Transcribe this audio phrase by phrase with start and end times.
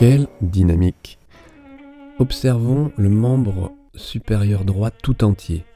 [0.00, 1.18] Quelle dynamique
[2.18, 5.66] Observons le membre supérieur droit tout entier.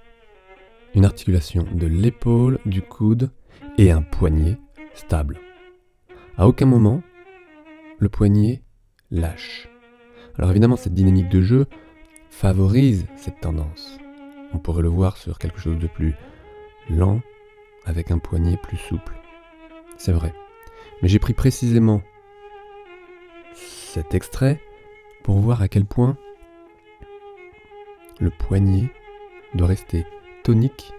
[0.94, 3.30] Une articulation de l'épaule, du coude
[3.77, 4.56] et un poignet
[4.94, 5.39] stable.
[6.39, 7.02] À aucun moment,
[7.98, 8.62] le poignet
[9.15, 9.69] lâche.
[10.37, 11.67] Alors évidemment, cette dynamique de jeu
[12.31, 13.98] favorise cette tendance.
[14.53, 16.15] On pourrait le voir sur quelque chose de plus
[16.91, 17.20] lent,
[17.87, 19.15] avec un poignet plus souple.
[19.97, 20.35] C'est vrai.
[21.03, 22.03] Mais j'ai pris précisément
[23.55, 24.61] cet extrait
[25.23, 26.17] pour voir à quel point
[28.20, 28.91] le poignet
[29.55, 30.07] doit rester
[30.42, 30.92] tonique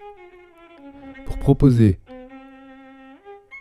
[1.25, 1.99] pour proposer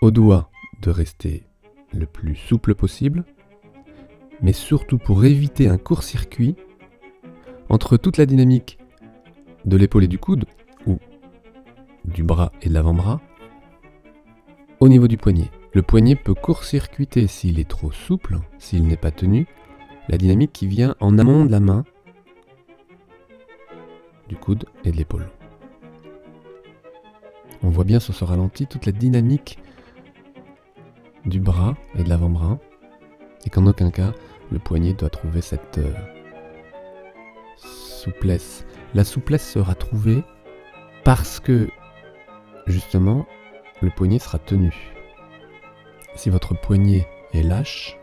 [0.01, 0.51] au doigt
[0.83, 1.45] de rester
[1.93, 3.25] le plus souple possible,
[4.45, 6.55] mais surtout pour éviter un court-circuit
[7.71, 8.79] entre toute la dynamique
[9.65, 10.45] de l'épaule et du coude,
[10.87, 10.99] ou
[12.05, 13.23] du bras et de l'avant-bras,
[14.81, 15.51] au niveau du poignet.
[15.73, 19.47] Le poignet peut court-circuiter s'il est trop souple, s'il n'est pas tenu,
[20.09, 21.85] la dynamique qui vient en amont de la main,
[24.29, 25.31] du coude et de l'épaule.
[27.63, 29.59] On voit bien sur ce ralenti toute la dynamique
[31.25, 32.59] du bras et de l'avant-bras,
[33.47, 34.13] et qu'en aucun cas
[34.51, 35.93] le poignet doit trouver cette euh,
[37.57, 38.67] souplesse.
[38.95, 40.23] La souplesse sera trouvée
[41.05, 41.69] parce que
[42.67, 43.27] justement
[43.83, 44.73] le poignet sera tenu.
[46.15, 47.97] Si votre poignet est lâche,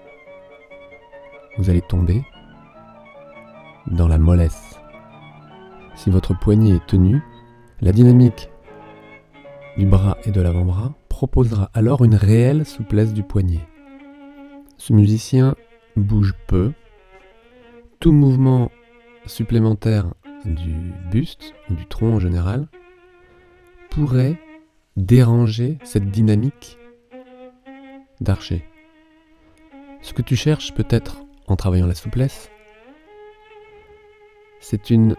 [1.57, 2.23] vous allez tomber
[3.87, 4.79] dans la mollesse.
[5.95, 7.21] Si votre poignet est tenu,
[7.79, 8.49] la dynamique
[9.77, 13.61] du bras et de l'avant-bras proposera alors une réelle souplesse du poignet.
[14.77, 15.55] Ce musicien
[15.95, 16.71] bouge peu.
[17.99, 18.71] Tout mouvement
[19.25, 20.13] supplémentaire
[20.45, 20.73] du
[21.11, 22.67] buste ou du tronc en général
[23.89, 24.39] pourrait
[24.97, 26.77] déranger cette dynamique
[28.19, 28.65] d'archer.
[30.01, 32.49] Ce que tu cherches peut-être en travaillant la souplesse,
[34.59, 35.15] c'est une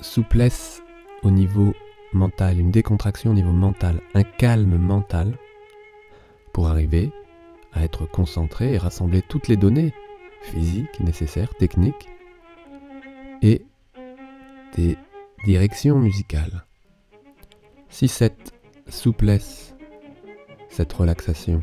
[0.00, 0.82] souplesse
[1.22, 1.74] au niveau
[2.12, 5.36] mental, une décontraction au niveau mental, un calme mental
[6.52, 7.12] pour arriver
[7.72, 9.92] à être concentré et rassembler toutes les données
[10.46, 12.08] physiques nécessaires, techniques
[13.42, 13.62] et
[14.76, 14.96] des
[15.44, 16.64] directions musicales.
[17.88, 18.52] Si cette
[18.88, 19.74] souplesse,
[20.68, 21.60] cette relaxation,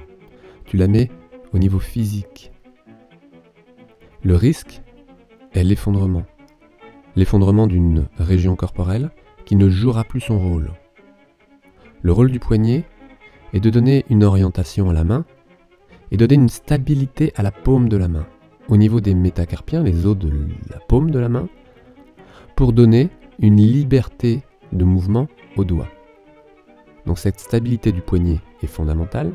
[0.66, 1.10] tu la mets
[1.54, 2.52] au niveau physique,
[4.24, 4.82] le risque
[5.54, 6.24] est l'effondrement.
[7.16, 9.12] L'effondrement d'une région corporelle
[9.46, 10.72] qui ne jouera plus son rôle.
[12.02, 12.86] Le rôle du poignet
[13.54, 15.26] est de donner une orientation à la main
[16.12, 18.26] et de donner une stabilité à la paume de la main,
[18.70, 20.32] au niveau des métacarpiens, les os de
[20.70, 21.48] la paume de la main,
[22.56, 25.28] pour donner une liberté de mouvement
[25.58, 25.90] au doigt.
[27.06, 29.34] Donc cette stabilité du poignet est fondamentale,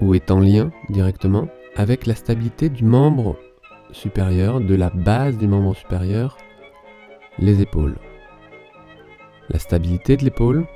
[0.00, 3.36] ou est en lien directement avec la stabilité du membre
[3.92, 6.36] supérieur, de la base du membre supérieur,
[7.38, 7.96] les épaules.
[9.50, 10.66] La stabilité de l'épaule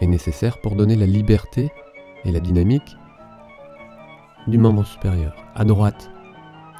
[0.00, 1.70] est nécessaire pour donner la liberté
[2.24, 2.96] et la dynamique
[4.46, 5.34] du membre supérieur.
[5.54, 6.10] À droite,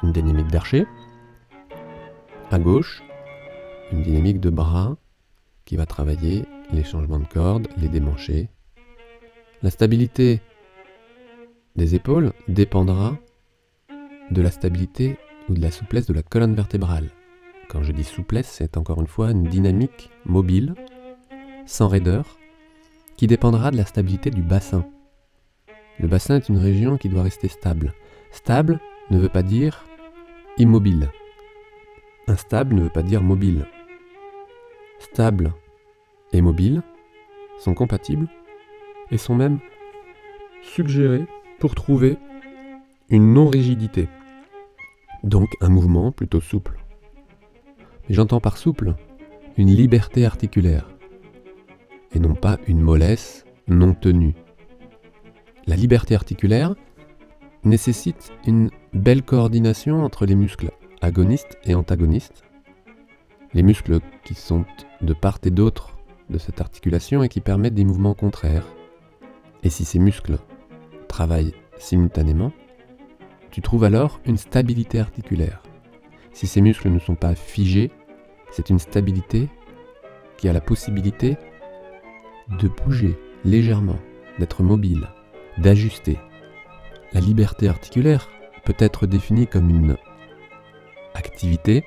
[0.03, 0.85] une dynamique d'archer.
[2.51, 3.03] À gauche,
[3.91, 4.97] une dynamique de bras
[5.65, 8.49] qui va travailler les changements de cordes, les démancher.
[9.61, 10.41] La stabilité
[11.75, 13.17] des épaules dépendra
[14.31, 15.17] de la stabilité
[15.47, 17.09] ou de la souplesse de la colonne vertébrale.
[17.67, 20.73] Quand je dis souplesse, c'est encore une fois une dynamique mobile,
[21.65, 22.37] sans raideur,
[23.15, 24.85] qui dépendra de la stabilité du bassin.
[25.99, 27.93] Le bassin est une région qui doit rester stable.
[28.31, 28.79] Stable
[29.11, 29.85] ne veut pas dire
[30.59, 31.09] immobile.
[32.27, 33.65] Instable ne veut pas dire mobile.
[34.99, 35.53] Stable
[36.33, 36.83] et mobile
[37.57, 38.27] sont compatibles
[39.09, 39.59] et sont même
[40.61, 41.25] suggérés
[41.59, 42.17] pour trouver
[43.09, 44.09] une non-rigidité.
[45.23, 46.77] Donc un mouvement plutôt souple.
[48.07, 48.95] Mais j'entends par souple
[49.57, 50.89] une liberté articulaire
[52.13, 54.35] et non pas une mollesse non tenue.
[55.67, 56.75] La liberté articulaire
[57.63, 60.71] nécessite une belle coordination entre les muscles
[61.01, 62.43] agonistes et antagonistes,
[63.53, 64.65] les muscles qui sont
[65.01, 65.97] de part et d'autre
[66.29, 68.67] de cette articulation et qui permettent des mouvements contraires.
[69.63, 70.37] Et si ces muscles
[71.07, 72.51] travaillent simultanément,
[73.51, 75.63] tu trouves alors une stabilité articulaire.
[76.33, 77.91] Si ces muscles ne sont pas figés,
[78.51, 79.49] c'est une stabilité
[80.37, 81.37] qui a la possibilité
[82.59, 83.99] de bouger légèrement,
[84.37, 85.07] d'être mobile,
[85.57, 86.17] d'ajuster.
[87.13, 88.29] La liberté articulaire
[88.65, 89.97] peut être définie comme une
[91.15, 91.83] activité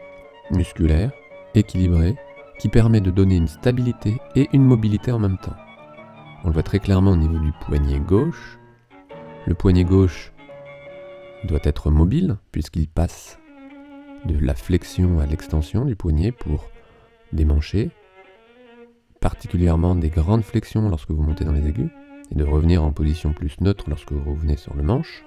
[0.51, 1.13] musculaire
[1.55, 2.17] équilibrée
[2.59, 5.57] qui permet de donner une stabilité et une mobilité en même temps.
[6.43, 8.59] On le voit très clairement au niveau du poignet gauche.
[9.47, 10.33] Le poignet gauche
[11.45, 13.39] doit être mobile puisqu'il passe
[14.25, 16.69] de la flexion à l'extension du poignet pour
[17.33, 17.91] démancher,
[19.21, 21.91] particulièrement des grandes flexions lorsque vous montez dans les aigus,
[22.33, 25.23] et de revenir en position plus neutre lorsque vous revenez sur le manche.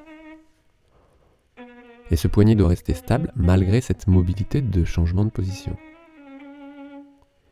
[2.10, 5.78] Et ce poignet doit rester stable malgré cette mobilité de changement de position.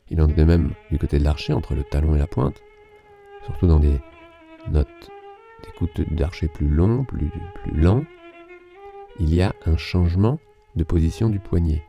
[0.09, 2.61] Il en est de même du côté de l'archer entre le talon et la pointe,
[3.45, 3.99] surtout dans des
[4.71, 5.11] notes
[5.63, 7.29] d'écoute d'archer plus longs, plus,
[7.63, 8.03] plus lents.
[9.19, 10.39] Il y a un changement
[10.75, 11.83] de position du poignet,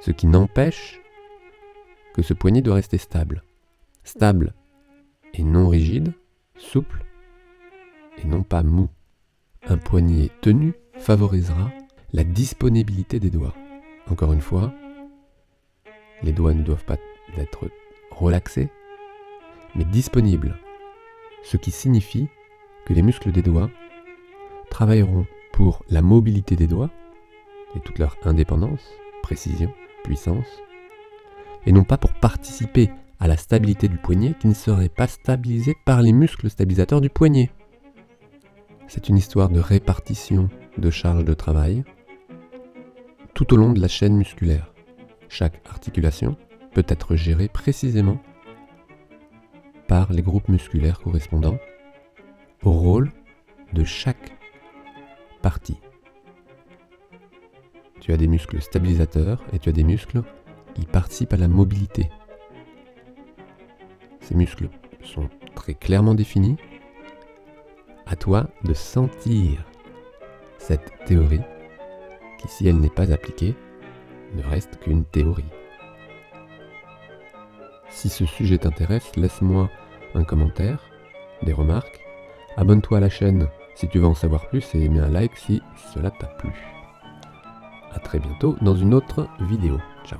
[0.00, 1.00] ce qui n'empêche
[2.14, 3.44] que ce poignet doit rester stable.
[4.02, 4.54] Stable
[5.34, 6.12] et non rigide,
[6.56, 7.04] souple
[8.18, 8.88] et non pas mou.
[9.66, 11.70] Un poignet tenu favorisera
[12.12, 13.54] la disponibilité des doigts.
[14.10, 14.72] Encore une fois,
[16.22, 16.98] les doigts ne doivent pas
[17.36, 17.70] être
[18.10, 18.70] relaxés,
[19.74, 20.56] mais disponibles,
[21.42, 22.28] ce qui signifie
[22.86, 23.70] que les muscles des doigts
[24.70, 26.90] travailleront pour la mobilité des doigts
[27.74, 28.86] et toute leur indépendance,
[29.22, 29.72] précision,
[30.04, 30.46] puissance,
[31.66, 32.90] et non pas pour participer
[33.24, 37.08] à la stabilité du poignet qui ne serait pas stabilisé par les muscles stabilisateurs du
[37.08, 37.50] poignet.
[38.86, 41.84] C'est une histoire de répartition de charges de travail
[43.32, 44.74] tout au long de la chaîne musculaire.
[45.30, 46.36] Chaque articulation
[46.74, 48.20] peut être gérée précisément
[49.88, 51.58] par les groupes musculaires correspondants
[52.62, 53.10] au rôle
[53.72, 54.36] de chaque
[55.40, 55.78] partie.
[58.02, 60.22] Tu as des muscles stabilisateurs et tu as des muscles
[60.74, 62.10] qui participent à la mobilité.
[64.24, 64.68] Ces muscles
[65.02, 66.56] sont très clairement définis.
[68.06, 69.64] À toi de sentir
[70.58, 71.42] cette théorie
[72.38, 73.54] qui, si elle n'est pas appliquée,
[74.34, 75.44] ne reste qu'une théorie.
[77.90, 79.70] Si ce sujet t'intéresse, laisse-moi
[80.14, 80.80] un commentaire,
[81.42, 82.00] des remarques,
[82.56, 85.60] abonne-toi à la chaîne si tu veux en savoir plus et mets un like si
[85.92, 86.50] cela t'a plu.
[87.92, 89.78] A très bientôt dans une autre vidéo.
[90.04, 90.18] Ciao